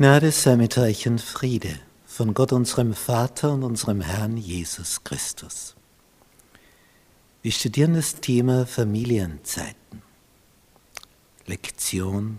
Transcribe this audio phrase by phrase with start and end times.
[0.00, 5.76] Gnade sei mit euch und Friede von Gott unserem Vater und unserem Herrn Jesus Christus.
[7.42, 10.00] Wir studieren das Thema Familienzeiten.
[11.44, 12.38] Lektion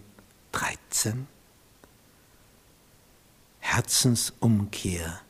[0.53, 1.27] 13.
[3.59, 5.21] Herzensumkehr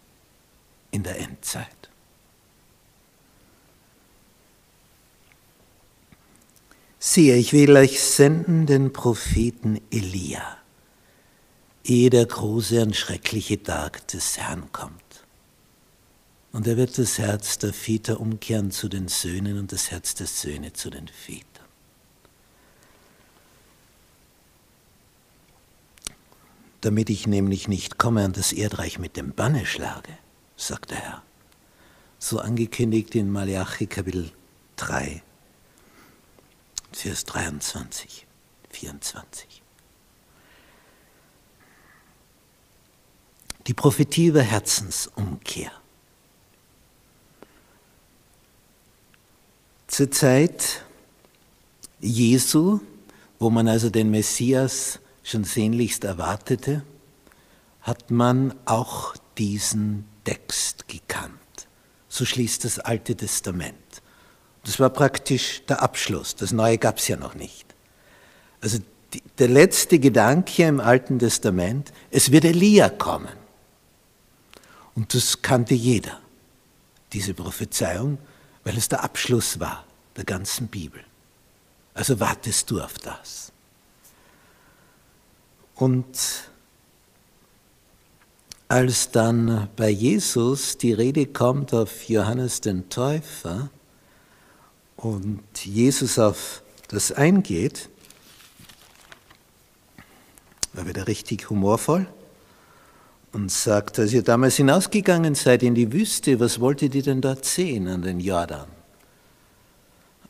[0.91, 1.89] in der Endzeit.
[6.98, 10.61] Siehe, ich will euch senden den Propheten Elia
[11.84, 15.02] ehe der große und schreckliche Tag des Herrn kommt.
[16.52, 20.27] Und er wird das Herz der Väter umkehren zu den Söhnen und das Herz der
[20.27, 21.45] Söhne zu den Vätern.
[26.81, 30.18] Damit ich nämlich nicht komme und das Erdreich mit dem Banne schlage,
[30.57, 31.23] sagt der Herr.
[32.20, 34.32] So angekündigt in Malachi Kapitel
[34.76, 35.23] 3,
[36.91, 38.27] Vers 23,
[38.70, 39.51] 24.
[43.67, 45.71] Die Prophetie über Herzensumkehr.
[49.87, 50.84] Zur Zeit
[51.99, 52.79] Jesu,
[53.40, 56.84] wo man also den Messias schon sehnlichst erwartete,
[57.81, 61.34] hat man auch diesen Text gekannt.
[62.09, 63.75] So schließt das Alte Testament.
[64.63, 66.35] Das war praktisch der Abschluss.
[66.35, 67.66] Das Neue gab es ja noch nicht.
[68.62, 68.79] Also
[69.13, 73.41] die, der letzte Gedanke im Alten Testament, es wird Elia kommen.
[74.95, 76.19] Und das kannte jeder,
[77.13, 78.17] diese Prophezeiung,
[78.63, 79.85] weil es der Abschluss war
[80.16, 81.03] der ganzen Bibel.
[81.94, 83.51] Also wartest du auf das.
[85.75, 86.50] Und
[88.67, 93.69] als dann bei Jesus die Rede kommt auf Johannes den Täufer
[94.95, 97.89] und Jesus auf das eingeht,
[100.73, 102.07] war wieder richtig humorvoll
[103.34, 107.46] und sagt, als ihr damals hinausgegangen seid in die Wüste, was wolltet ihr denn dort
[107.46, 108.68] sehen an den Jordan?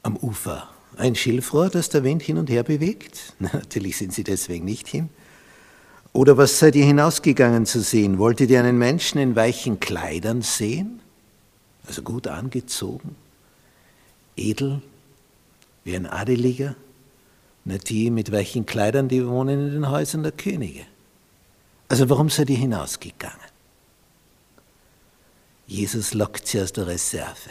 [0.03, 0.69] Am Ufer.
[0.97, 3.33] Ein Schilfrohr, das der Wind hin und her bewegt?
[3.39, 5.09] natürlich sind sie deswegen nicht hin.
[6.13, 8.17] Oder was seid ihr hinausgegangen zu sehen?
[8.17, 10.99] Wolltet ihr einen Menschen in weichen Kleidern sehen?
[11.87, 13.15] Also gut angezogen,
[14.35, 14.81] edel,
[15.83, 16.75] wie ein Adeliger?
[17.63, 20.81] Na, die mit weichen Kleidern, die wohnen in den Häusern der Könige.
[21.91, 23.51] Also warum seid ihr hinausgegangen?
[25.67, 27.49] Jesus lockt sie aus der Reserve.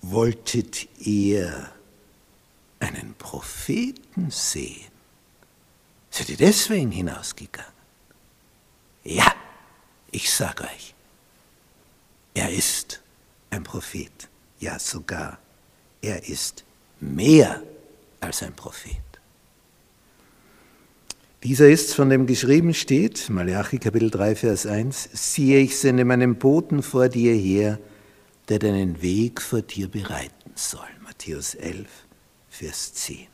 [0.00, 1.70] Wolltet ihr
[2.80, 4.90] einen Propheten sehen?
[6.08, 7.70] Seid ihr deswegen hinausgegangen?
[9.04, 9.30] Ja,
[10.10, 10.94] ich sage euch,
[12.32, 13.02] er ist
[13.50, 14.30] ein Prophet.
[14.58, 15.38] Ja, sogar,
[16.00, 16.64] er ist
[16.98, 17.62] mehr
[18.20, 19.12] als ein Prophet.
[21.44, 26.36] Dieser ist, von dem geschrieben steht, Malachi Kapitel 3, Vers 1, siehe, ich sende meinen
[26.36, 27.80] Boten vor dir her,
[28.48, 30.86] der deinen Weg vor dir bereiten soll.
[31.02, 31.88] Matthäus 11,
[32.48, 33.26] Vers 10.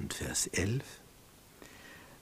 [0.00, 0.82] Und Vers 11.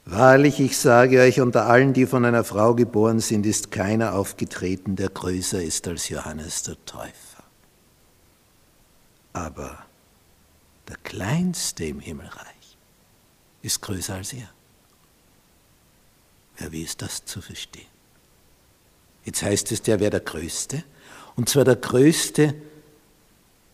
[0.05, 4.97] Wahrlich, ich sage euch, unter allen, die von einer Frau geboren sind, ist keiner aufgetreten,
[4.97, 7.43] der größer ist als Johannes der Täufer.
[9.33, 9.79] Aber
[10.89, 12.56] der Kleinste im Himmelreich
[13.63, 14.49] ist größer als er.
[16.61, 17.87] Ja, wie ist das zu verstehen?
[19.25, 20.85] Jetzt heißt es, der wäre der Größte,
[21.35, 22.55] und zwar der Größte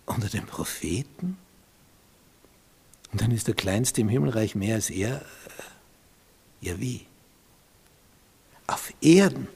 [0.06, 1.36] unter den Propheten.
[3.12, 5.22] Und dann ist der Kleinste im Himmelreich mehr als er.
[6.60, 7.06] Ja, wie?
[8.66, 9.46] Auf Erden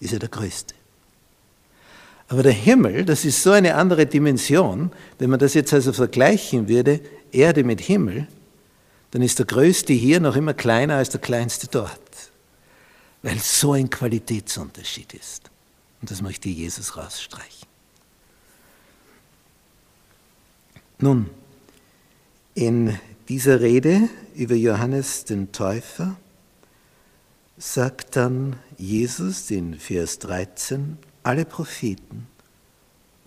[0.00, 0.74] ist er der Größte.
[2.28, 6.68] Aber der Himmel, das ist so eine andere Dimension, wenn man das jetzt also vergleichen
[6.68, 7.00] würde,
[7.32, 8.28] Erde mit Himmel,
[9.14, 12.32] dann ist der Größte hier noch immer kleiner als der Kleinste dort,
[13.22, 15.52] weil so ein Qualitätsunterschied ist.
[16.00, 17.68] Und das möchte Jesus rausstreichen.
[20.98, 21.30] Nun,
[22.54, 22.98] in
[23.28, 26.16] dieser Rede über Johannes den Täufer
[27.56, 32.26] sagt dann Jesus in Vers 13, alle Propheten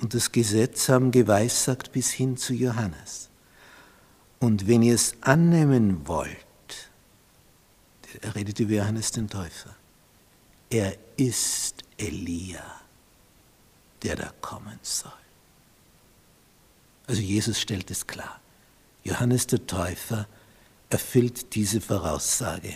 [0.01, 3.26] und das Gesetz haben geweissagt bis hin zu Johannes.
[4.39, 6.37] Und wenn ihr es annehmen wollt,
[8.21, 9.75] er redet über Johannes den Täufer,
[10.69, 12.63] er ist Elia,
[14.03, 15.11] der da kommen soll.
[17.07, 18.39] Also Jesus stellt es klar.
[19.03, 20.27] Johannes der Täufer
[20.89, 22.75] erfüllt diese Voraussage,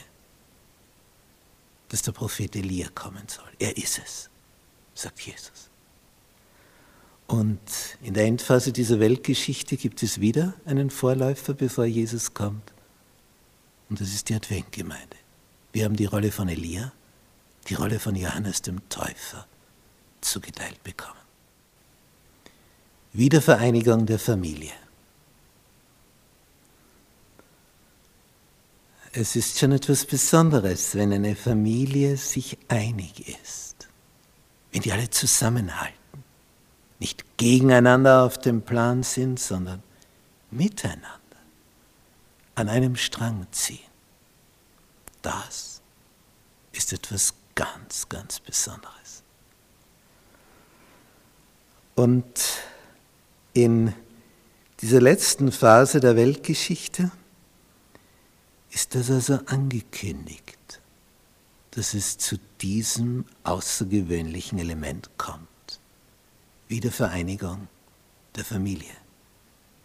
[1.89, 3.51] dass der Prophet Elia kommen soll.
[3.59, 4.29] Er ist es,
[4.93, 5.70] sagt Jesus.
[7.31, 7.61] Und
[8.01, 12.73] in der Endphase dieser Weltgeschichte gibt es wieder einen Vorläufer, bevor Jesus kommt.
[13.89, 15.15] Und das ist die Adventgemeinde.
[15.71, 16.91] Wir haben die Rolle von Elia,
[17.69, 19.47] die Rolle von Johannes dem Täufer
[20.19, 21.21] zugeteilt bekommen.
[23.13, 24.73] Wiedervereinigung der Familie.
[29.13, 33.87] Es ist schon etwas Besonderes, wenn eine Familie sich einig ist,
[34.73, 36.00] wenn die alle zusammenhalten,
[37.01, 39.81] nicht gegeneinander auf dem Plan sind, sondern
[40.51, 41.09] miteinander
[42.53, 43.79] an einem Strang ziehen.
[45.23, 45.81] Das
[46.71, 49.23] ist etwas ganz, ganz Besonderes.
[51.95, 52.23] Und
[53.53, 53.93] in
[54.81, 57.11] dieser letzten Phase der Weltgeschichte
[58.69, 60.79] ist das also angekündigt,
[61.71, 65.50] dass es zu diesem außergewöhnlichen Element kommt.
[66.71, 67.67] Wiedervereinigung
[68.35, 68.95] der Familie.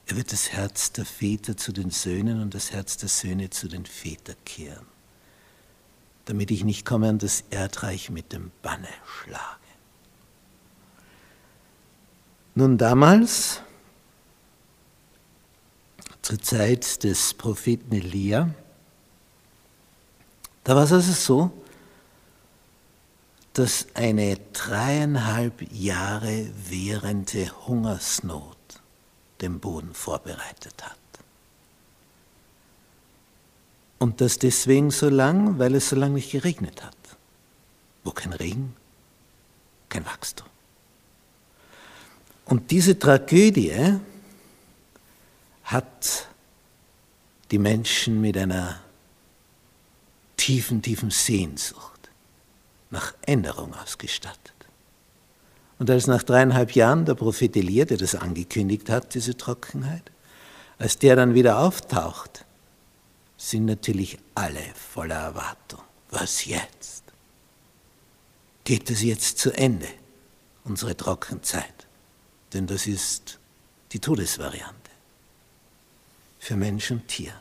[0.06, 3.66] Er wird das Herz der Väter zu den Söhnen und das Herz der Söhne zu
[3.66, 4.86] den Vätern kehren,
[6.26, 9.42] damit ich nicht komme und das Erdreich mit dem Banne schlage.
[12.54, 13.60] Nun damals,
[16.22, 18.48] zur Zeit des Propheten Elia,
[20.62, 21.65] da war es also so,
[23.58, 28.58] dass eine dreieinhalb Jahre währende Hungersnot
[29.40, 30.98] den Boden vorbereitet hat.
[33.98, 36.98] Und das deswegen so lang, weil es so lange nicht geregnet hat.
[38.04, 38.76] Wo kein Regen,
[39.88, 40.46] kein Wachstum.
[42.44, 43.98] Und diese Tragödie
[45.64, 46.28] hat
[47.50, 48.80] die Menschen mit einer
[50.36, 51.95] tiefen, tiefen Sehnsucht
[52.90, 54.52] nach Änderung ausgestattet.
[55.78, 60.10] Und als nach dreieinhalb Jahren der Prophet Elia, der das angekündigt hat, diese Trockenheit,
[60.78, 62.44] als der dann wieder auftaucht,
[63.36, 65.80] sind natürlich alle voller Erwartung.
[66.10, 67.04] Was jetzt?
[68.64, 69.88] Geht es jetzt zu Ende,
[70.64, 71.86] unsere Trockenzeit?
[72.52, 73.38] Denn das ist
[73.92, 74.90] die Todesvariante
[76.38, 77.32] für Mensch und Tier.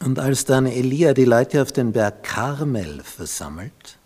[0.00, 3.98] Und als dann Elia die Leute auf den Berg Karmel versammelt,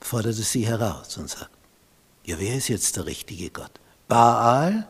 [0.00, 1.50] forderte sie heraus und sagt,
[2.24, 3.72] ja, wer ist jetzt der richtige Gott?
[4.08, 4.88] Baal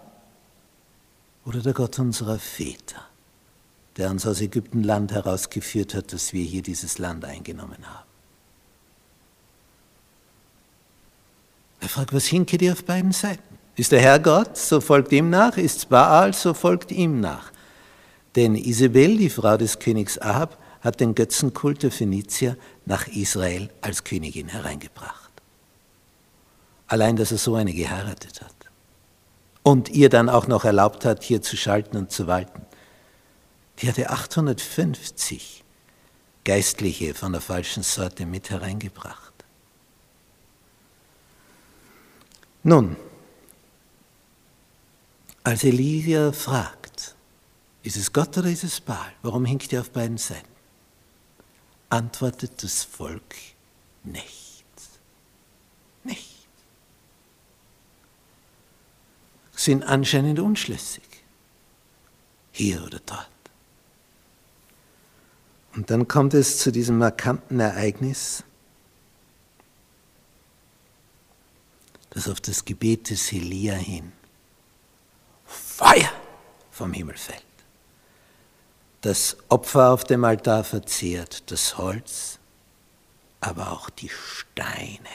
[1.45, 3.03] oder der Gott unserer Väter,
[3.97, 8.09] der uns aus Ägyptenland herausgeführt hat, dass wir hier dieses Land eingenommen haben?
[11.81, 13.43] Er fragt, was hinke dir auf beiden Seiten?
[13.77, 17.53] Ist der Herr Gott, so folgt ihm nach, ist Baal, so folgt ihm nach.
[18.37, 24.05] Denn Isabel, die Frau des Königs Ahab, hat den Götzenkult der Phönizier nach Israel als
[24.05, 25.31] Königin hereingebracht.
[26.87, 28.55] Allein, dass er so eine geheiratet hat
[29.63, 32.63] und ihr dann auch noch erlaubt hat, hier zu schalten und zu walten.
[33.79, 35.65] Die hatte 850
[36.45, 39.33] Geistliche von der falschen Sorte mit hereingebracht.
[42.63, 42.97] Nun,
[45.43, 47.14] als Elia fragt,
[47.85, 49.13] ist es Gott oder ist es Baal?
[49.23, 50.49] Warum hinkt er auf beiden Seiten?
[51.91, 53.37] Antwortet das Volk
[54.03, 54.99] nichts.
[56.03, 56.47] Nichts.
[59.55, 61.05] Sind anscheinend unschlüssig.
[62.53, 63.29] Hier oder dort.
[65.75, 68.45] Und dann kommt es zu diesem markanten Ereignis,
[72.11, 74.13] das auf das Gebet des Elia hin
[75.45, 76.13] Feuer
[76.71, 77.54] vom Himmel fällt
[79.05, 82.39] das Opfer auf dem Altar verzehrt, das Holz,
[83.39, 85.11] aber auch die Steine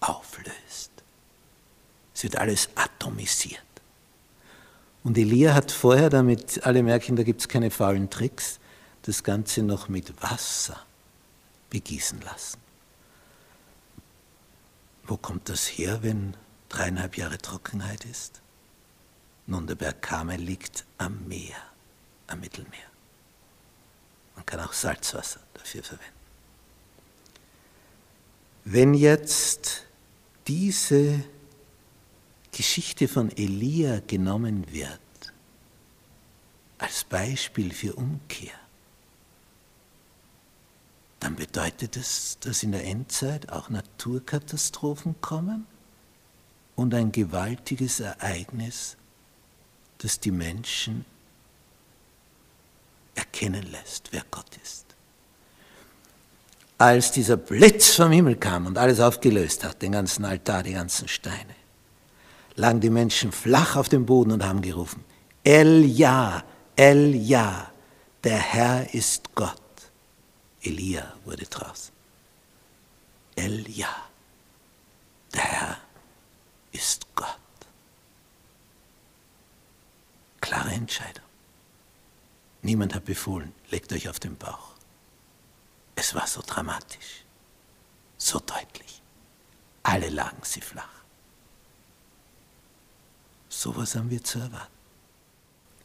[0.00, 0.90] auflöst.
[2.12, 3.62] Es wird alles atomisiert.
[5.04, 8.58] Und Elia hat vorher, damit alle merken, da gibt es keine faulen Tricks,
[9.02, 10.84] das Ganze noch mit Wasser
[11.70, 12.58] begießen lassen.
[15.04, 16.36] Wo kommt das her, wenn
[16.68, 18.42] dreieinhalb Jahre Trockenheit ist?
[19.46, 21.56] Nun, der Berg Karmel liegt am Meer,
[22.26, 22.89] am Mittelmeer.
[24.40, 26.14] Man kann auch Salzwasser dafür verwenden.
[28.64, 29.84] Wenn jetzt
[30.46, 31.22] diese
[32.50, 34.98] Geschichte von Elia genommen wird
[36.78, 38.54] als Beispiel für Umkehr,
[41.20, 45.66] dann bedeutet es, dass in der Endzeit auch Naturkatastrophen kommen
[46.76, 48.96] und ein gewaltiges Ereignis,
[49.98, 51.04] das die Menschen
[53.20, 54.86] erkennen lässt, wer Gott ist.
[56.78, 61.06] Als dieser Blitz vom Himmel kam und alles aufgelöst hat, den ganzen Altar, die ganzen
[61.08, 61.54] Steine,
[62.54, 65.04] lagen die Menschen flach auf dem Boden und haben gerufen,
[65.44, 66.42] Elia,
[66.76, 67.70] El Ja,
[68.24, 69.60] der Herr ist Gott.
[70.62, 71.92] Elia wurde draus.
[73.36, 73.94] El Ja,
[75.34, 75.76] der Herr
[76.72, 77.26] ist Gott.
[80.40, 81.29] Klare Entscheidung.
[82.62, 84.74] Niemand hat befohlen, legt euch auf den Bauch.
[85.94, 87.24] Es war so dramatisch,
[88.18, 89.02] so deutlich.
[89.82, 90.88] Alle lagen sie flach.
[93.48, 94.72] So was haben wir zu erwarten.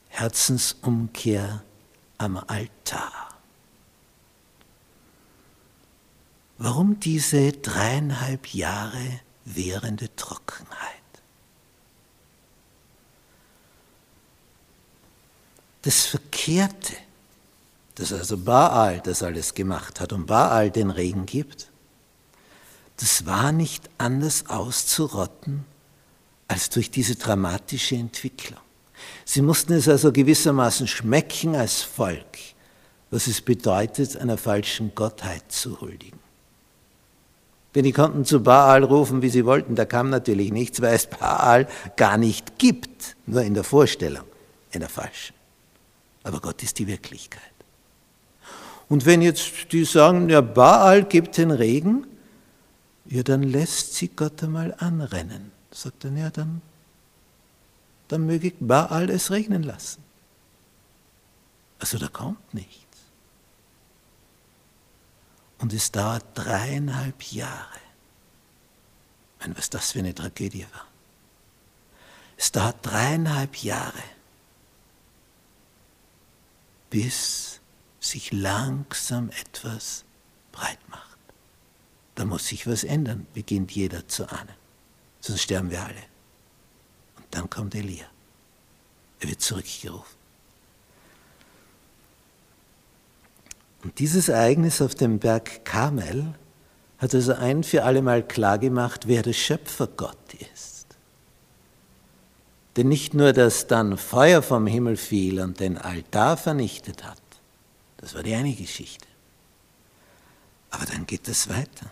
[0.10, 1.64] Herzensumkehr
[2.18, 3.36] am Altar.
[6.58, 11.05] Warum diese dreieinhalb Jahre währende Trockenheit?
[15.86, 16.94] Das Verkehrte,
[17.94, 21.70] dass also Baal das alles gemacht hat und Baal den Regen gibt,
[22.98, 25.64] das war nicht anders auszurotten
[26.48, 28.60] als durch diese dramatische Entwicklung.
[29.26, 32.40] Sie mussten es also gewissermaßen schmecken als Volk,
[33.12, 36.20] was es bedeutet, einer falschen Gottheit zu huldigen.
[37.76, 41.06] Denn die konnten zu Baal rufen, wie sie wollten, da kam natürlich nichts, weil es
[41.06, 44.26] Baal gar nicht gibt, nur in der Vorstellung,
[44.72, 45.35] in der falschen.
[46.26, 47.42] Aber Gott ist die Wirklichkeit.
[48.90, 52.08] Und wenn jetzt die sagen, ja, Baal gibt den Regen,
[53.06, 55.52] ja, dann lässt sie Gott einmal anrennen.
[55.70, 56.62] Sagt er, ja, dann,
[58.08, 60.04] dann möge Baal es regnen lassen.
[61.78, 62.98] Also da kommt nichts.
[65.60, 67.80] Und es dauert dreieinhalb Jahre.
[69.36, 70.88] Ich meine, was das für eine Tragödie war.
[72.36, 74.04] Es dauert dreieinhalb Jahre,
[76.96, 77.60] bis
[78.00, 80.06] sich langsam etwas
[80.54, 81.18] breit macht.
[82.16, 84.56] Da muss sich was ändern, beginnt jeder zu ahnen.
[85.20, 86.04] Sonst sterben wir alle.
[87.18, 88.06] Und dann kommt Elia.
[89.20, 90.16] Er wird zurückgerufen.
[93.84, 96.34] Und dieses Ereignis auf dem Berg Karmel
[97.00, 100.75] hat also ein für allemal klargemacht, wer der Schöpfergott ist.
[102.78, 107.22] Denn nicht nur, dass dann Feuer vom Himmel fiel und den Altar vernichtet hat,
[107.98, 109.08] das war die eine Geschichte.
[110.72, 111.90] Aber dann geht es weiter.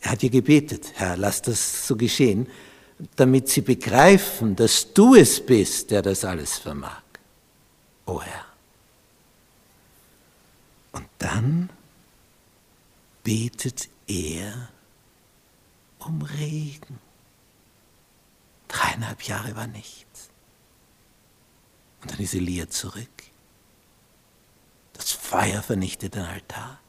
[0.00, 2.46] Er hat ihr gebetet, Herr, lass das so geschehen,
[3.16, 7.02] damit sie begreifen, dass du es bist, der das alles vermag.
[8.06, 8.44] O Herr.
[10.92, 11.70] Und dann
[13.24, 14.68] betet er
[15.98, 17.05] um Regen.
[18.68, 20.30] Dreieinhalb Jahre war nichts.
[22.02, 23.08] Und dann ist Elia zurück.
[24.92, 26.80] Das Feuer vernichtet den Altar.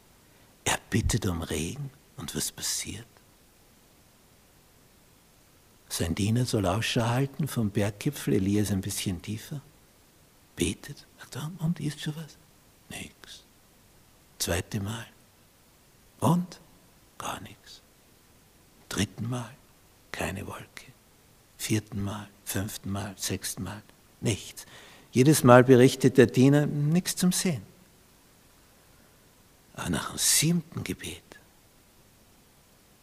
[0.64, 1.92] Er bittet um Regen.
[2.18, 3.06] Und was passiert?
[5.90, 9.62] Sein Diener soll Ausschau halten vom Berggipfel, Elia ist ein bisschen tiefer,
[10.56, 12.38] betet, sagt, und ist schon was?
[12.90, 13.44] Nix.
[14.40, 15.06] Zweite Mal.
[16.20, 16.60] Und?
[17.18, 17.82] Gar nichts.
[18.90, 19.56] Dritten Mal.
[20.12, 20.86] Keine Wolke.
[21.58, 23.82] Vierten Mal, fünften Mal, sechsten Mal.
[24.22, 24.66] Nichts.
[25.12, 27.64] Jedes Mal berichtet der Diener, nichts zum Sehen.
[29.74, 31.24] Aber nach dem siebten Gebet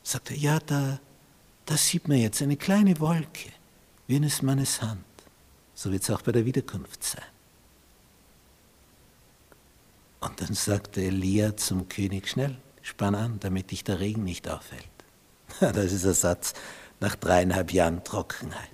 [0.03, 1.01] sagt er, ja, da,
[1.67, 3.51] da sieht man jetzt eine kleine Wolke,
[4.07, 5.05] wie eines Mannes Hand.
[5.75, 7.25] So wird es auch bei der Wiederkunft sein.
[10.21, 14.85] Und dann sagte Elia zum König, schnell, spann an, damit dich der Regen nicht aufhält.
[15.61, 16.55] Das ist ein Satz
[17.05, 18.71] nach dreieinhalb Jahren Trockenheit.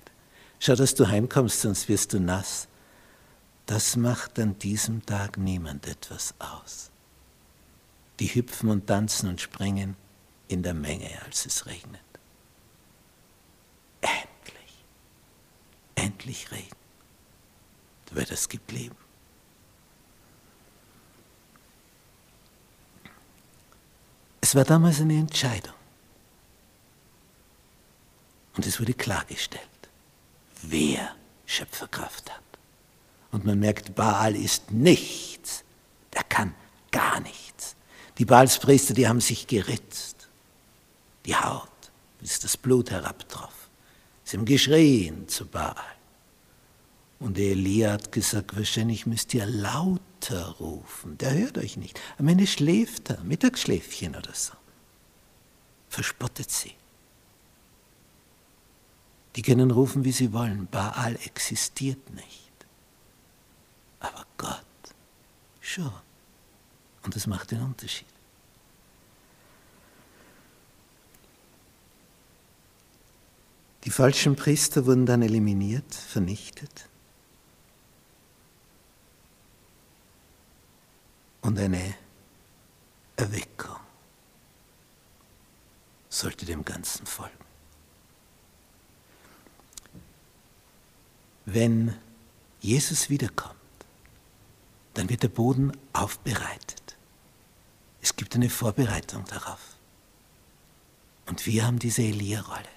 [0.59, 2.69] Schau, dass du heimkommst, sonst wirst du nass.
[3.65, 6.91] Das macht an diesem Tag niemand etwas aus.
[8.19, 9.97] Die hüpfen und tanzen und springen
[10.47, 12.01] in der Menge, als es regnet.
[13.99, 14.85] Endlich,
[15.95, 16.77] endlich Regen.
[18.11, 18.95] Wird es gibt Leben.
[24.39, 25.80] Es war damals eine Entscheidung.
[28.55, 29.61] Und es wurde klargestellt,
[30.63, 31.15] wer
[31.45, 32.41] Schöpferkraft hat.
[33.31, 35.63] Und man merkt, Baal ist nichts.
[36.13, 36.53] Der kann
[36.91, 37.75] gar nichts.
[38.17, 40.27] Die Baalspriester, die haben sich geritzt.
[41.25, 41.69] Die Haut,
[42.19, 43.69] bis das Blut herabtroff.
[44.23, 45.75] Sie haben geschrien zu Baal.
[47.19, 51.17] Und Elia hat gesagt, wahrscheinlich müsst ihr lauter rufen.
[51.19, 51.99] Der hört euch nicht.
[52.17, 54.53] Am Ende schläft er, Mittagsschläfchen oder so.
[55.87, 56.73] Verspottet sie.
[59.35, 60.67] Die können rufen, wie sie wollen.
[60.67, 62.51] Baal existiert nicht.
[63.99, 64.65] Aber Gott
[65.59, 65.91] schon.
[67.03, 68.07] Und das macht den Unterschied.
[73.83, 76.87] Die falschen Priester wurden dann eliminiert, vernichtet.
[81.41, 81.95] Und eine
[83.15, 83.77] Erweckung
[86.09, 87.50] sollte dem Ganzen folgen.
[91.45, 91.95] Wenn
[92.59, 93.55] Jesus wiederkommt,
[94.93, 96.95] dann wird der Boden aufbereitet.
[98.01, 99.59] Es gibt eine Vorbereitung darauf.
[101.27, 102.69] Und wir haben diese Elia-Rolle.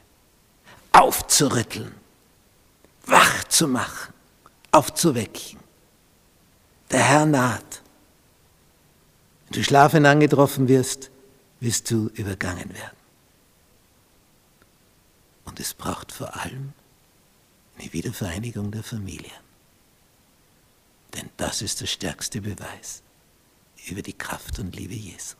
[0.92, 1.92] Aufzurütteln,
[3.06, 4.14] wach zu machen,
[4.70, 5.58] aufzuwecken.
[6.90, 7.82] Der Herr naht.
[9.46, 11.10] Wenn du schlafend angetroffen wirst,
[11.60, 12.96] wirst du übergangen werden.
[15.44, 16.72] Und es braucht vor allem
[17.78, 19.32] eine Wiedervereinigung der Familien.
[21.14, 23.02] Denn das ist der stärkste Beweis
[23.88, 25.36] über die Kraft und Liebe Jesu.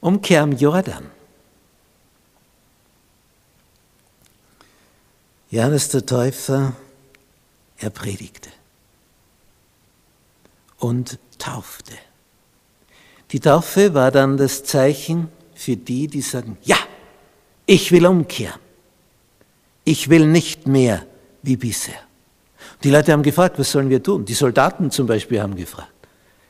[0.00, 1.10] Umkehr am Jordan.
[5.50, 6.74] Johannes der Täufer,
[7.78, 8.50] er predigte
[10.78, 11.94] und taufte.
[13.30, 16.78] Die Taufe war dann das Zeichen für die, die sagen, ja,
[17.64, 18.65] ich will umkehren.
[19.88, 21.06] Ich will nicht mehr
[21.42, 22.00] wie bisher.
[22.82, 24.24] Die Leute haben gefragt, was sollen wir tun?
[24.24, 25.92] Die Soldaten zum Beispiel haben gefragt,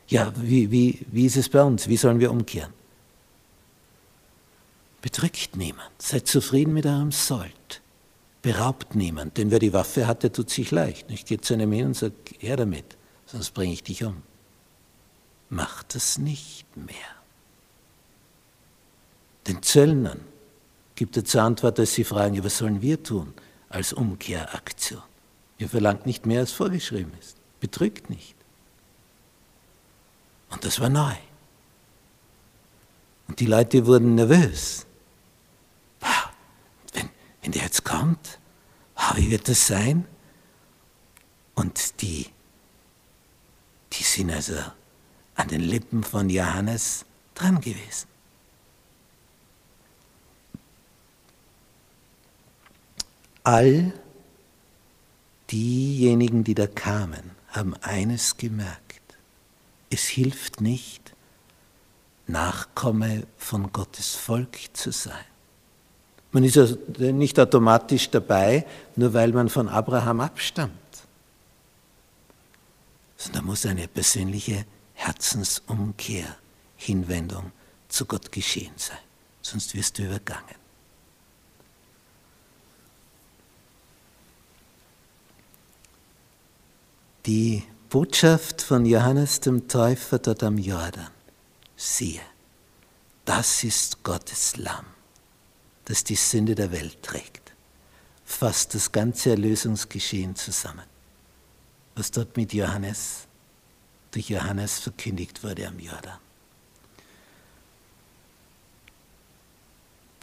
[0.07, 1.87] ja, wie, wie, wie ist es bei uns?
[1.87, 2.73] Wie sollen wir umkehren?
[5.03, 7.81] Bedrückt niemand, seid zufrieden mit eurem Sold.
[8.41, 11.11] Beraubt niemand, denn wer die Waffe hat, der tut sich leicht.
[11.11, 14.23] Ich gehe zu einem hin und sage, her damit, sonst bringe ich dich um.
[15.49, 16.95] Macht das nicht mehr.
[19.45, 20.21] Den Zöllnern
[20.97, 23.33] gibt er zur Antwort, dass sie fragen, was sollen wir tun
[23.69, 25.03] als Umkehraktion?
[25.59, 27.37] Ihr verlangt nicht mehr, als vorgeschrieben ist.
[27.59, 28.35] Betrügt nicht.
[30.49, 31.13] Und das war neu.
[33.27, 34.85] Und die Leute wurden nervös.
[36.93, 37.09] Wenn,
[37.43, 38.39] wenn der jetzt kommt,
[39.15, 40.05] wie wird das sein?
[41.53, 42.27] Und die,
[43.93, 44.55] die sind also
[45.35, 47.05] an den Lippen von Johannes
[47.35, 48.07] dran gewesen.
[53.47, 53.93] All
[55.49, 59.01] diejenigen, die da kamen, haben eines gemerkt.
[59.89, 61.13] Es hilft nicht,
[62.27, 65.23] Nachkomme von Gottes Volk zu sein.
[66.33, 66.67] Man ist ja
[67.13, 68.65] nicht automatisch dabei,
[68.97, 70.73] nur weil man von Abraham abstammt.
[73.15, 76.35] Sondern da muss eine persönliche Herzensumkehr,
[76.75, 77.53] Hinwendung
[77.87, 78.97] zu Gott geschehen sein.
[79.41, 80.66] Sonst wirst du übergangen.
[87.27, 91.09] Die Botschaft von Johannes dem Täufer dort am Jordan.
[91.75, 92.21] Siehe,
[93.25, 94.85] das ist Gottes Lamm,
[95.83, 97.51] das die Sünde der Welt trägt.
[98.23, 100.85] Fasst das ganze Erlösungsgeschehen zusammen,
[101.95, 103.27] was dort mit Johannes
[104.11, 106.19] durch Johannes verkündigt wurde am Jordan.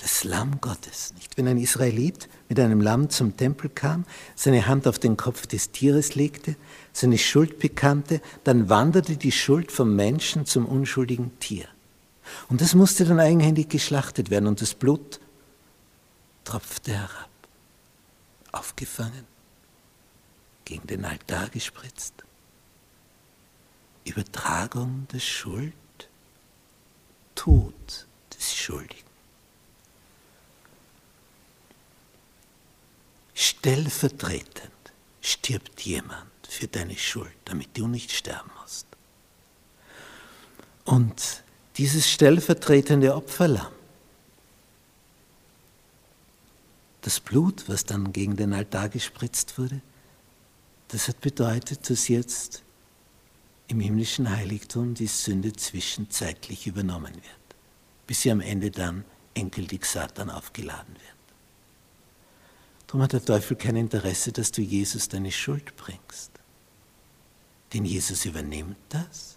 [0.04, 1.38] Das Lamm Gottes, nicht?
[1.38, 5.70] Wenn ein Israelit mit einem Lamm zum Tempel kam, seine Hand auf den Kopf des
[5.70, 6.56] Tieres legte,
[6.92, 11.66] seine Schuld bekannte, dann wanderte die Schuld vom Menschen zum unschuldigen Tier.
[12.50, 15.20] Und das musste dann eigenhändig geschlachtet werden und das Blut
[16.44, 17.30] tropfte herab,
[18.52, 19.24] aufgefangen,
[20.66, 22.12] gegen den Altar gespritzt.
[24.04, 25.72] Übertragung der Schuld,
[27.34, 29.03] Tod des Schuldigen.
[33.35, 34.70] Stellvertretend
[35.20, 38.87] stirbt jemand für deine Schuld, damit du nicht sterben musst.
[40.85, 41.42] Und
[41.77, 43.73] dieses stellvertretende Opferlamm,
[47.01, 49.81] das Blut, was dann gegen den Altar gespritzt wurde,
[50.88, 52.62] das hat bedeutet, dass jetzt
[53.68, 57.57] im himmlischen Heiligtum die Sünde zwischenzeitlich übernommen wird,
[58.07, 61.13] bis sie am Ende dann endgültig Satan aufgeladen wird.
[62.94, 66.30] Darum hat der Teufel kein Interesse, dass du Jesus deine Schuld bringst.
[67.72, 69.37] Denn Jesus übernimmt das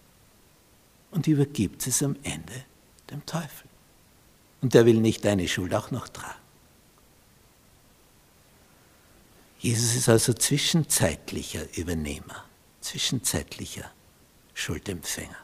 [1.10, 2.54] und übergibt es am Ende
[3.10, 3.68] dem Teufel.
[4.62, 6.38] Und der will nicht deine Schuld auch noch tragen.
[9.58, 12.46] Jesus ist also zwischenzeitlicher Übernehmer,
[12.82, 13.90] zwischenzeitlicher
[14.54, 15.36] Schuldempfänger.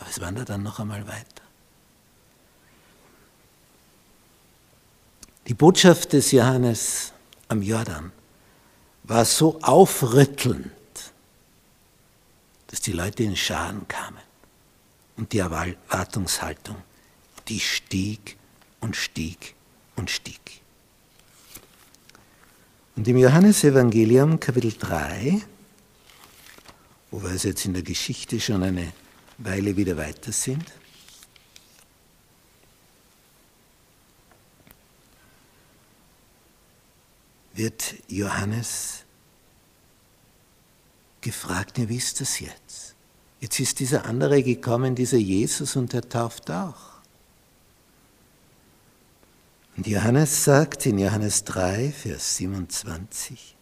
[0.00, 1.41] Aber es wandert dann noch einmal weiter.
[5.48, 7.12] Die Botschaft des Johannes
[7.48, 8.12] am Jordan
[9.04, 10.70] war so aufrüttelnd,
[12.68, 14.20] dass die Leute in Scharen kamen.
[15.16, 16.76] Und die Erwartungshaltung,
[17.48, 18.36] die stieg
[18.80, 19.54] und stieg
[19.96, 20.62] und stieg.
[22.96, 25.42] Und im Johannesevangelium Kapitel 3
[27.12, 28.90] wo wir jetzt in der Geschichte schon eine
[29.38, 30.64] Weile wieder weiter sind.
[37.54, 39.04] Wird Johannes
[41.20, 42.94] gefragt, ja, wie ist das jetzt?
[43.40, 46.92] Jetzt ist dieser andere gekommen, dieser Jesus, und er tauft auch.
[49.76, 53.56] Und Johannes sagt in Johannes 3, Vers 27,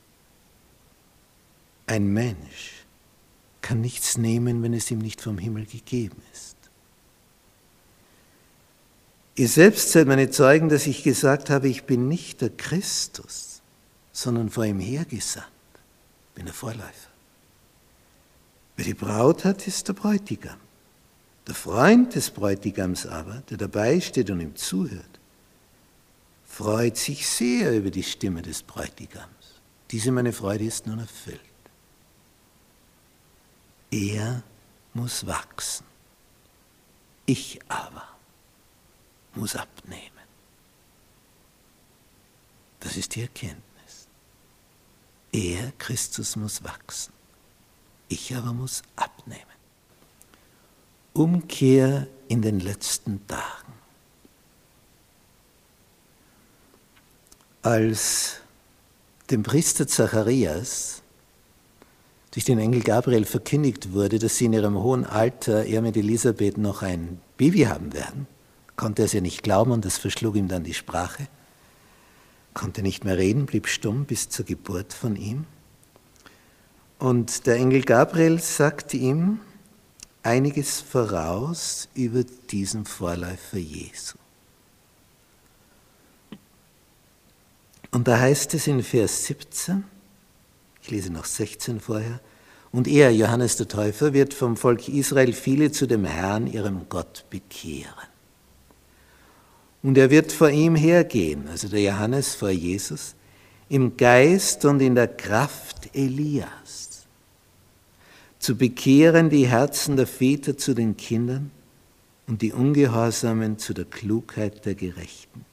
[1.87, 2.85] ein Mensch
[3.63, 6.57] kann nichts nehmen, wenn es ihm nicht vom Himmel gegeben ist.
[9.37, 13.50] Ihr selbst seid meine Zeugen, dass ich gesagt habe, ich bin nicht der Christus,
[14.21, 15.49] sondern vor ihm hergesandt,
[16.35, 17.11] bin der Vorläufer.
[18.77, 20.59] Wer die Braut hat, ist der Bräutigam.
[21.47, 25.19] Der Freund des Bräutigams aber, der dabei steht und ihm zuhört,
[26.45, 29.61] freut sich sehr über die Stimme des Bräutigams.
[29.91, 31.41] Diese meine Freude ist nun erfüllt.
[33.91, 34.43] Er
[34.93, 35.87] muss wachsen.
[37.25, 38.07] Ich aber
[39.35, 40.11] muss abnehmen.
[42.81, 43.70] Das ist die Erkenntnis.
[45.33, 47.13] Er, Christus, muss wachsen.
[48.09, 49.41] Ich aber muss abnehmen.
[51.13, 53.73] Umkehr in den letzten Tagen.
[57.63, 58.41] Als
[59.31, 61.03] dem Priester Zacharias
[62.33, 66.59] durch den Engel Gabriel verkündigt wurde, dass sie in ihrem hohen Alter, er mit Elisabeth,
[66.59, 68.27] noch ein Baby haben werden,
[68.77, 71.27] konnte er es ja nicht glauben und das verschlug ihm dann die Sprache,
[72.55, 75.47] konnte nicht mehr reden, blieb stumm bis zur Geburt von ihm.
[76.99, 79.41] Und der Engel Gabriel sagte ihm
[80.23, 84.19] einiges voraus über diesen Vorläufer Jesu.
[87.91, 89.85] Und da heißt es in Vers 17,
[90.83, 92.21] ich lese noch 16 vorher,
[92.73, 97.25] und er, Johannes der Täufer, wird vom Volk Israel viele zu dem Herrn, ihrem Gott,
[97.29, 98.10] bekehren.
[99.83, 103.15] Und er wird vor ihm hergehen, also der Johannes vor Jesus,
[103.69, 107.07] im Geist und in der Kraft Elias,
[108.39, 111.51] zu bekehren die Herzen der Väter zu den Kindern
[112.27, 115.45] und die Ungehorsamen zu der Klugheit der Gerechten.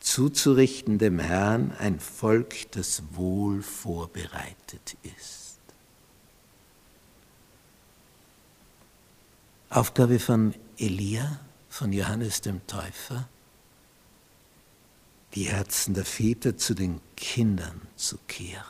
[0.00, 5.58] Zuzurichten dem Herrn ein Volk, das wohl vorbereitet ist.
[9.70, 11.40] Aufgabe von Elia,
[11.72, 13.26] von Johannes dem Täufer,
[15.34, 18.62] die Herzen der Väter zu den Kindern zu kehren,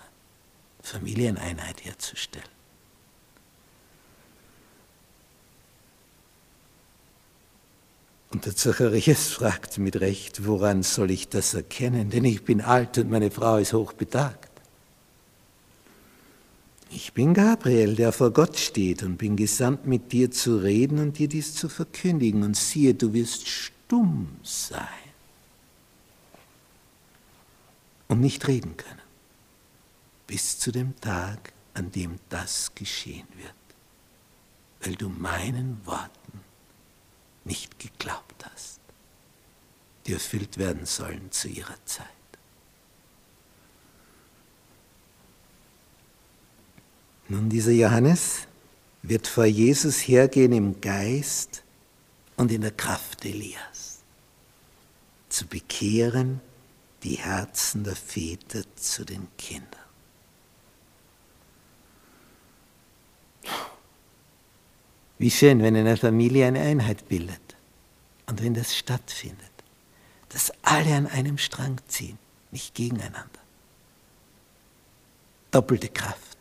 [0.80, 2.46] Familieneinheit herzustellen.
[8.30, 12.08] Und der Zacharias fragt mit Recht, woran soll ich das erkennen?
[12.08, 14.51] Denn ich bin alt und meine Frau ist hochbetagt.
[16.94, 21.18] Ich bin Gabriel, der vor Gott steht und bin gesandt, mit dir zu reden und
[21.18, 22.42] dir dies zu verkündigen.
[22.42, 24.86] Und siehe, du wirst stumm sein
[28.08, 29.00] und nicht reden können,
[30.26, 33.54] bis zu dem Tag, an dem das geschehen wird,
[34.82, 36.40] weil du meinen Worten
[37.44, 38.80] nicht geglaubt hast,
[40.06, 42.06] die erfüllt werden sollen zu ihrer Zeit.
[47.32, 48.46] Nun, dieser Johannes
[49.02, 51.62] wird vor Jesus hergehen im Geist
[52.36, 54.00] und in der Kraft Elias,
[55.30, 56.42] zu bekehren
[57.02, 59.80] die Herzen der Väter zu den Kindern.
[65.16, 67.56] Wie schön, wenn eine Familie eine Einheit bildet
[68.26, 69.38] und wenn das stattfindet,
[70.28, 72.18] dass alle an einem Strang ziehen,
[72.50, 73.40] nicht gegeneinander.
[75.50, 76.31] Doppelte Kraft,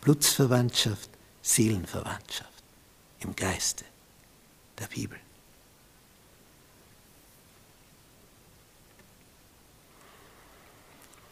[0.00, 1.10] Blutsverwandtschaft,
[1.42, 2.50] Seelenverwandtschaft
[3.20, 3.84] im Geiste
[4.78, 5.18] der Bibel.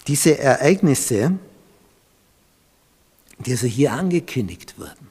[0.07, 1.39] Diese Ereignisse,
[3.39, 5.09] die also hier angekündigt wurden,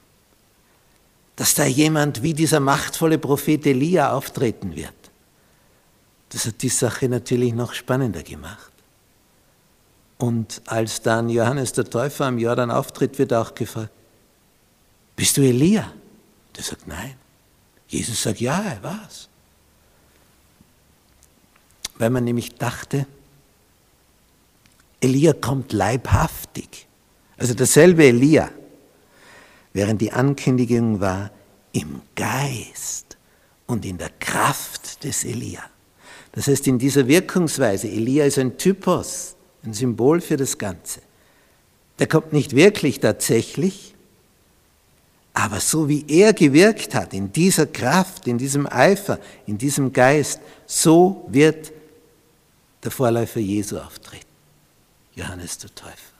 [1.35, 4.93] dass da jemand wie dieser machtvolle Prophet Elia auftreten wird.
[6.29, 8.71] Das hat die Sache natürlich noch spannender gemacht.
[10.17, 13.91] Und als dann Johannes der Täufer am Jordan auftritt, wird auch gefragt,
[15.15, 15.91] bist du Elia?
[16.55, 17.15] Der sagt, nein.
[17.87, 19.29] Jesus sagt, ja, er war's.
[21.97, 23.05] Weil man nämlich dachte,
[24.99, 26.87] Elia kommt leibhaftig.
[27.37, 28.49] Also derselbe Elia,
[29.73, 31.31] während die Ankündigung war
[31.71, 33.17] im Geist
[33.67, 35.63] und in der Kraft des Elia.
[36.31, 41.01] Das heißt, in dieser Wirkungsweise, Elia ist ein Typos, ein Symbol für das Ganze.
[41.99, 43.95] Der kommt nicht wirklich tatsächlich,
[45.37, 50.39] Aber so wie er gewirkt hat, in dieser Kraft, in diesem Eifer, in diesem Geist,
[50.65, 51.71] so wird
[52.83, 54.25] der Vorläufer Jesu auftreten.
[55.13, 56.17] Johannes der Täufer.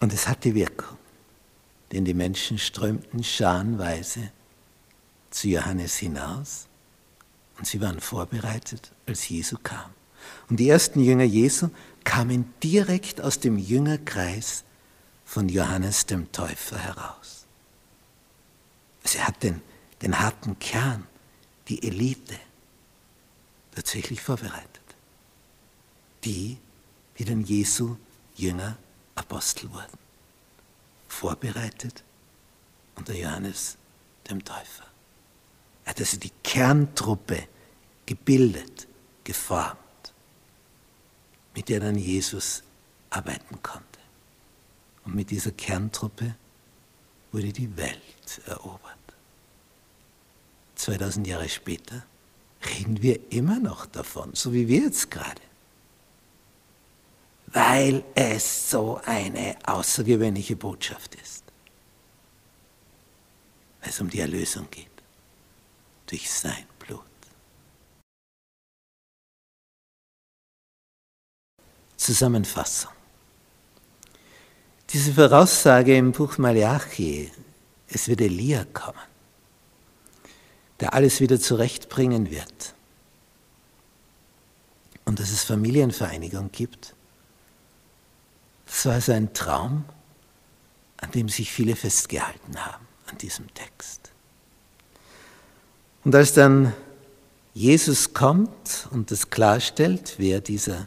[0.00, 0.98] Und es hatte Wirkung,
[1.92, 4.32] denn die Menschen strömten scharenweise
[5.30, 6.65] zu Johannes hinaus
[7.58, 9.90] und sie waren vorbereitet, als Jesu kam.
[10.48, 11.70] Und die ersten Jünger Jesu
[12.04, 14.64] kamen direkt aus dem Jüngerkreis
[15.24, 17.46] von Johannes dem Täufer heraus.
[19.02, 19.60] Also er hat den,
[20.02, 21.06] den harten Kern,
[21.68, 22.38] die Elite,
[23.74, 24.82] tatsächlich vorbereitet.
[26.24, 26.58] Die,
[27.18, 27.96] die dann Jesu
[28.36, 28.76] Jünger
[29.14, 29.98] Apostel wurden.
[31.08, 32.04] Vorbereitet
[32.96, 33.76] unter Johannes
[34.28, 34.86] dem Täufer.
[35.86, 37.44] Er hat also die Kerntruppe
[38.04, 38.88] gebildet,
[39.22, 39.78] geformt,
[41.54, 42.62] mit der dann Jesus
[43.08, 43.84] arbeiten konnte.
[45.04, 46.34] Und mit dieser Kerntruppe
[47.30, 48.96] wurde die Welt erobert.
[50.74, 52.04] 2000 Jahre später
[52.68, 55.40] reden wir immer noch davon, so wie wir jetzt gerade
[57.52, 61.44] weil es so eine außergewöhnliche Botschaft ist.
[63.80, 64.95] Weil es um die Erlösung geht
[66.06, 67.02] durch sein Blut.
[71.96, 72.92] Zusammenfassung.
[74.90, 77.32] Diese Voraussage im Buch Malachi,
[77.88, 78.98] es wird Elia kommen,
[80.80, 82.74] der alles wieder zurechtbringen wird
[85.04, 86.94] und dass es Familienvereinigung gibt,
[88.66, 89.84] es war also ein Traum,
[90.98, 94.05] an dem sich viele festgehalten haben, an diesem Text.
[96.06, 96.72] Und als dann
[97.52, 100.86] Jesus kommt und es klarstellt, wer dieser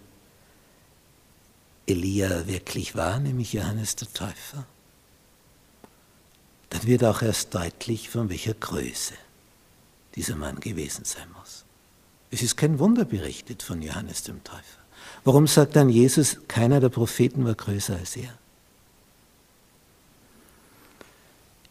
[1.85, 4.65] Elia wirklich war, nämlich Johannes der Täufer,
[6.69, 9.13] dann wird auch erst deutlich, von welcher Größe
[10.15, 11.65] dieser Mann gewesen sein muss.
[12.31, 14.79] Es ist kein Wunder berichtet von Johannes dem Täufer.
[15.25, 18.37] Warum sagt dann Jesus, keiner der Propheten war größer als er?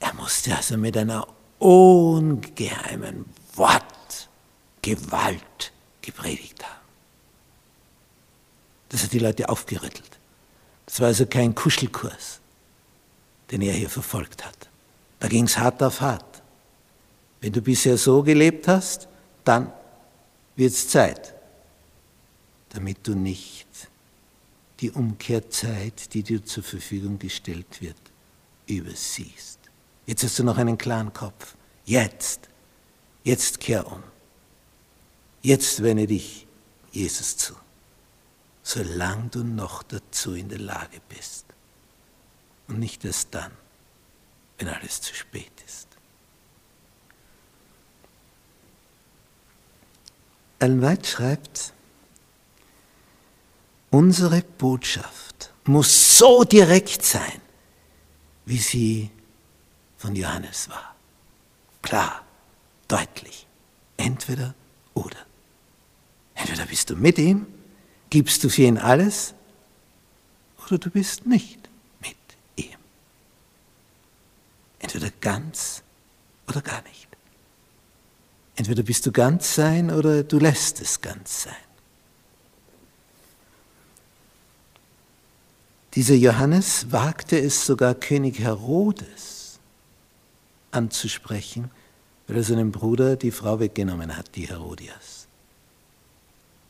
[0.00, 1.26] Er musste also mit einer
[1.58, 6.78] ungeheimen Wortgewalt gepredigt haben.
[8.88, 10.18] Das hat die Leute aufgerüttelt.
[10.86, 12.38] Das war also kein Kuschelkurs,
[13.50, 14.68] den er hier verfolgt hat.
[15.20, 16.42] Da ging es hart auf hart.
[17.40, 19.08] Wenn du bisher so gelebt hast,
[19.44, 19.72] dann
[20.56, 21.34] wird es Zeit,
[22.70, 23.66] damit du nicht
[24.80, 27.96] die Umkehrzeit, die dir zur Verfügung gestellt wird,
[28.66, 29.58] übersiehst.
[30.06, 31.54] Jetzt hast du noch einen klaren Kopf.
[31.84, 32.48] Jetzt,
[33.28, 34.02] jetzt kehr um.
[35.42, 36.46] Jetzt wende dich
[36.90, 37.54] Jesus zu,
[38.62, 41.44] solange du noch dazu in der Lage bist.
[42.66, 43.52] Und nicht erst dann,
[44.58, 45.86] wenn alles zu spät ist.
[50.58, 51.72] Ellen White schreibt,
[53.90, 57.40] Unsere Botschaft muss so direkt sein,
[58.44, 59.10] wie sie
[59.96, 60.94] von Johannes war.
[61.80, 62.27] Klar,
[62.88, 63.46] deutlich.
[63.96, 64.54] Entweder
[64.94, 65.18] oder.
[66.34, 67.46] Entweder bist du mit ihm,
[68.10, 69.34] gibst du für ihn alles,
[70.66, 71.68] oder du bist nicht
[72.00, 72.16] mit
[72.56, 72.78] ihm.
[74.78, 75.82] Entweder ganz
[76.46, 77.08] oder gar nicht.
[78.56, 81.54] Entweder bist du ganz sein oder du lässt es ganz sein.
[85.94, 89.58] Dieser Johannes wagte es sogar König Herodes
[90.70, 91.70] anzusprechen,
[92.28, 95.26] weil er seinem Bruder die Frau weggenommen hat, die Herodias,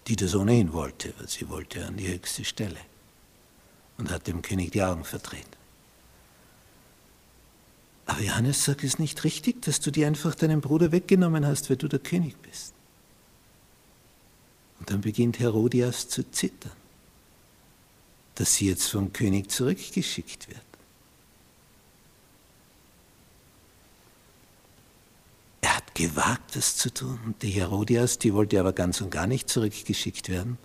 [0.07, 2.81] die das ohnehin wollte, weil sie wollte an die höchste Stelle
[3.99, 5.45] und hat dem König die Augen verdreht.
[8.07, 11.69] Aber Johannes sagt, es ist nicht richtig, dass du dir einfach deinen Bruder weggenommen hast,
[11.69, 12.73] weil du der König bist.
[14.79, 16.73] Und dann beginnt Herodias zu zittern
[18.39, 20.63] dass sie jetzt vom König zurückgeschickt wird.
[25.99, 27.19] Gewagt, das zu tun.
[27.27, 30.57] Und die Herodias, die wollte aber ganz und gar nicht zurückgeschickt werden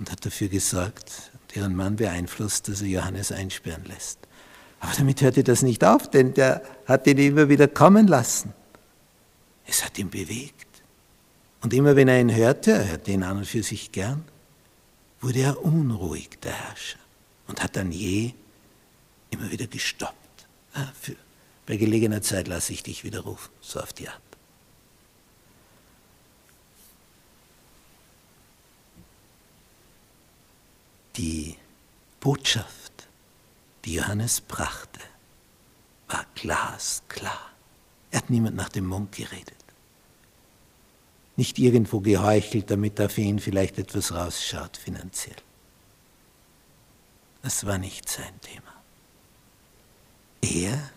[0.00, 4.18] und hat dafür gesorgt und ihren Mann beeinflusst, dass er Johannes einsperren lässt.
[4.80, 8.54] Aber damit hörte das nicht auf, denn der hat ihn immer wieder kommen lassen.
[9.68, 10.66] Es hat ihn bewegt.
[11.62, 14.24] Und immer wenn er ihn hörte, er hörte ihn an und für sich gern,
[15.20, 16.98] wurde er unruhig, der Herrscher,
[17.46, 18.32] und hat dann je
[19.30, 20.48] immer wieder gestoppt.
[20.74, 21.14] Ja, für,
[21.66, 24.25] bei gelegener Zeit lasse ich dich wieder rufen, so auf die Art.
[31.16, 31.56] Die
[32.20, 33.08] Botschaft,
[33.84, 35.00] die Johannes brachte,
[36.08, 37.50] war glasklar.
[38.10, 39.54] Er hat niemand nach dem Mund geredet.
[41.36, 45.36] Nicht irgendwo geheuchelt, damit da für ihn vielleicht etwas rausschaut finanziell.
[47.42, 48.72] Das war nicht sein Thema.
[50.40, 50.90] Er,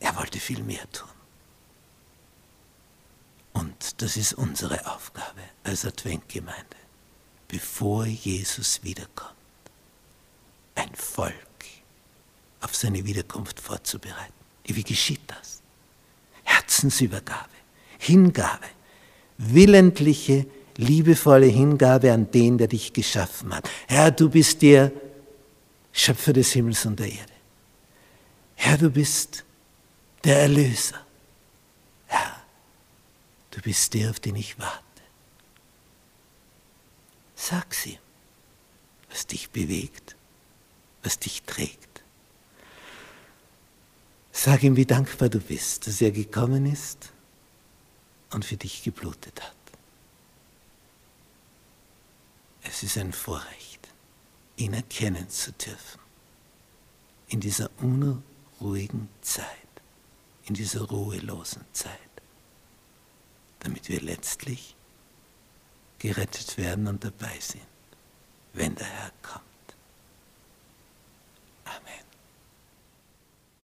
[0.00, 1.08] er wollte viel mehr tun.
[3.52, 6.76] Und das ist unsere Aufgabe als Adventgemeinde,
[7.48, 9.34] bevor Jesus wiederkommt,
[10.74, 11.34] ein Volk
[12.60, 14.32] auf seine Wiederkunft vorzubereiten.
[14.64, 15.62] Wie geschieht das?
[16.44, 17.50] Herzensübergabe,
[17.98, 18.66] Hingabe,
[19.38, 23.68] willentliche, liebevolle Hingabe an den, der dich geschaffen hat.
[23.86, 24.92] Herr, du bist der
[25.92, 27.32] Schöpfer des Himmels und der Erde.
[28.56, 29.44] Herr, du bist
[30.24, 31.00] der Erlöser.
[32.06, 32.42] Herr,
[33.50, 34.85] du bist der, auf den ich warte.
[37.36, 37.98] Sag sie,
[39.10, 40.16] was dich bewegt,
[41.02, 42.02] was dich trägt.
[44.32, 47.12] Sag ihm, wie dankbar du bist, dass er gekommen ist
[48.32, 49.54] und für dich geblutet hat.
[52.62, 53.88] Es ist ein Vorrecht,
[54.56, 56.00] ihn erkennen zu dürfen.
[57.28, 59.46] In dieser unruhigen Zeit,
[60.44, 61.92] in dieser ruhelosen Zeit,
[63.60, 64.75] damit wir letztlich
[65.98, 67.62] gerettet werden und dabei sind,
[68.52, 69.44] wenn der Herr kommt.
[71.64, 72.05] Amen.